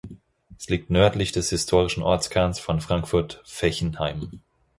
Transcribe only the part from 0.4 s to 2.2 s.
Es liegt nördlich des historischen